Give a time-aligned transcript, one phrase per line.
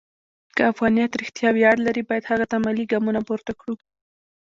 [0.55, 3.73] که افغانیت رښتیا ویاړ لري، باید هغه ته عملي ګامونه پورته کړو.